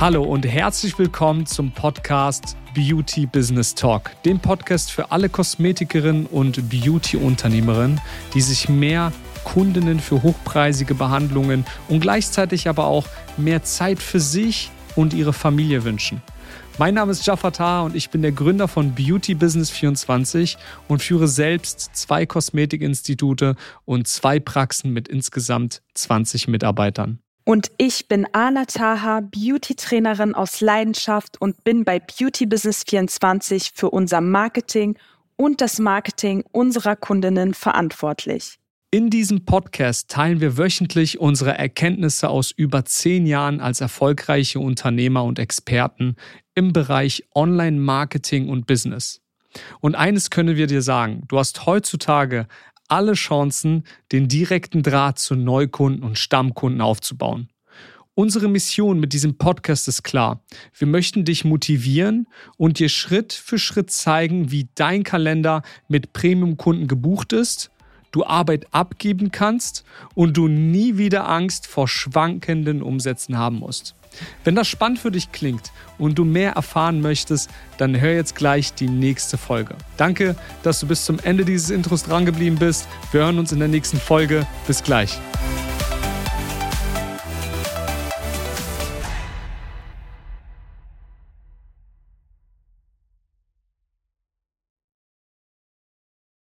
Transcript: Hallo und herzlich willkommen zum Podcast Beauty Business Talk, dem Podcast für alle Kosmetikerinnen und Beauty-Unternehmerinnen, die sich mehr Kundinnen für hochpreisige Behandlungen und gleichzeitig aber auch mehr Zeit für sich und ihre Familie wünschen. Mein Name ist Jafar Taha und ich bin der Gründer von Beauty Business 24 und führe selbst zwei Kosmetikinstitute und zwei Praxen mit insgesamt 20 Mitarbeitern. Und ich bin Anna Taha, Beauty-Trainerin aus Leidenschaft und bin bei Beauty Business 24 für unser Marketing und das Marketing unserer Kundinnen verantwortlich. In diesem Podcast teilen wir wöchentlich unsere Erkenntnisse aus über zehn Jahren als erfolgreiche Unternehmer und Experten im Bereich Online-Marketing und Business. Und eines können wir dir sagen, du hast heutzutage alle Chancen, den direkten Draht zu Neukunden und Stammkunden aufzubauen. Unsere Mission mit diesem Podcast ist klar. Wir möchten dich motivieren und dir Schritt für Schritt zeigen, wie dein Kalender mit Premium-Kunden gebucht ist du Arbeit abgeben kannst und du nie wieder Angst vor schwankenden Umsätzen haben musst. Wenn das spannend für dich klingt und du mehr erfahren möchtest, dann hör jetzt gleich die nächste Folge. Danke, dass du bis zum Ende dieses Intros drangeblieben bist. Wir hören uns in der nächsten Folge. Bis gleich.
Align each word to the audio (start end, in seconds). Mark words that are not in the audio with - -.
Hallo 0.00 0.24
und 0.24 0.44
herzlich 0.44 0.98
willkommen 0.98 1.46
zum 1.46 1.70
Podcast 1.70 2.56
Beauty 2.74 3.26
Business 3.26 3.76
Talk, 3.76 4.10
dem 4.24 4.40
Podcast 4.40 4.90
für 4.90 5.12
alle 5.12 5.28
Kosmetikerinnen 5.28 6.26
und 6.26 6.68
Beauty-Unternehmerinnen, 6.68 8.00
die 8.34 8.40
sich 8.40 8.68
mehr 8.68 9.12
Kundinnen 9.44 10.00
für 10.00 10.24
hochpreisige 10.24 10.94
Behandlungen 10.94 11.64
und 11.88 12.00
gleichzeitig 12.00 12.68
aber 12.68 12.86
auch 12.86 13.06
mehr 13.36 13.62
Zeit 13.62 14.00
für 14.00 14.18
sich 14.18 14.72
und 14.96 15.14
ihre 15.14 15.32
Familie 15.32 15.84
wünschen. 15.84 16.20
Mein 16.76 16.94
Name 16.94 17.12
ist 17.12 17.24
Jafar 17.24 17.52
Taha 17.52 17.82
und 17.82 17.94
ich 17.94 18.10
bin 18.10 18.22
der 18.22 18.32
Gründer 18.32 18.66
von 18.66 18.96
Beauty 18.96 19.34
Business 19.36 19.70
24 19.70 20.58
und 20.88 21.02
führe 21.02 21.28
selbst 21.28 21.90
zwei 21.94 22.26
Kosmetikinstitute 22.26 23.54
und 23.84 24.08
zwei 24.08 24.40
Praxen 24.40 24.92
mit 24.92 25.06
insgesamt 25.06 25.82
20 25.94 26.48
Mitarbeitern. 26.48 27.20
Und 27.46 27.70
ich 27.76 28.08
bin 28.08 28.26
Anna 28.32 28.64
Taha, 28.64 29.20
Beauty-Trainerin 29.20 30.34
aus 30.34 30.62
Leidenschaft 30.62 31.38
und 31.42 31.62
bin 31.62 31.84
bei 31.84 32.00
Beauty 32.00 32.46
Business 32.46 32.84
24 32.88 33.72
für 33.74 33.90
unser 33.90 34.22
Marketing 34.22 34.96
und 35.36 35.60
das 35.60 35.78
Marketing 35.78 36.42
unserer 36.52 36.96
Kundinnen 36.96 37.52
verantwortlich. 37.52 38.58
In 38.90 39.10
diesem 39.10 39.44
Podcast 39.44 40.08
teilen 40.08 40.40
wir 40.40 40.56
wöchentlich 40.56 41.18
unsere 41.18 41.58
Erkenntnisse 41.58 42.30
aus 42.30 42.50
über 42.50 42.86
zehn 42.86 43.26
Jahren 43.26 43.60
als 43.60 43.82
erfolgreiche 43.82 44.60
Unternehmer 44.60 45.24
und 45.24 45.38
Experten 45.38 46.16
im 46.54 46.72
Bereich 46.72 47.24
Online-Marketing 47.34 48.48
und 48.48 48.66
Business. 48.66 49.20
Und 49.80 49.96
eines 49.96 50.30
können 50.30 50.56
wir 50.56 50.66
dir 50.66 50.80
sagen, 50.80 51.24
du 51.28 51.38
hast 51.38 51.66
heutzutage 51.66 52.46
alle 52.88 53.14
Chancen, 53.14 53.84
den 54.12 54.28
direkten 54.28 54.82
Draht 54.82 55.18
zu 55.18 55.34
Neukunden 55.34 56.02
und 56.02 56.18
Stammkunden 56.18 56.80
aufzubauen. 56.80 57.48
Unsere 58.16 58.48
Mission 58.48 59.00
mit 59.00 59.12
diesem 59.12 59.38
Podcast 59.38 59.88
ist 59.88 60.04
klar. 60.04 60.44
Wir 60.78 60.86
möchten 60.86 61.24
dich 61.24 61.44
motivieren 61.44 62.28
und 62.56 62.78
dir 62.78 62.88
Schritt 62.88 63.32
für 63.32 63.58
Schritt 63.58 63.90
zeigen, 63.90 64.52
wie 64.52 64.68
dein 64.76 65.02
Kalender 65.02 65.62
mit 65.88 66.12
Premium-Kunden 66.12 66.86
gebucht 66.86 67.32
ist 67.32 67.72
du 68.14 68.24
Arbeit 68.24 68.66
abgeben 68.70 69.30
kannst 69.30 69.84
und 70.14 70.36
du 70.36 70.48
nie 70.48 70.96
wieder 70.96 71.28
Angst 71.28 71.66
vor 71.66 71.88
schwankenden 71.88 72.82
Umsätzen 72.82 73.36
haben 73.36 73.58
musst. 73.58 73.94
Wenn 74.44 74.54
das 74.54 74.68
spannend 74.68 75.00
für 75.00 75.10
dich 75.10 75.32
klingt 75.32 75.72
und 75.98 76.18
du 76.18 76.24
mehr 76.24 76.52
erfahren 76.52 77.00
möchtest, 77.00 77.50
dann 77.78 78.00
hör 78.00 78.14
jetzt 78.14 78.36
gleich 78.36 78.72
die 78.72 78.88
nächste 78.88 79.36
Folge. 79.38 79.74
Danke, 79.96 80.36
dass 80.62 80.80
du 80.80 80.86
bis 80.86 81.04
zum 81.04 81.18
Ende 81.18 81.44
dieses 81.44 81.70
Intros 81.70 82.04
drangeblieben 82.04 82.58
bist. 82.58 82.86
Wir 83.10 83.22
hören 83.22 83.38
uns 83.38 83.50
in 83.50 83.58
der 83.58 83.68
nächsten 83.68 83.98
Folge. 83.98 84.46
Bis 84.66 84.82
gleich. 84.84 85.18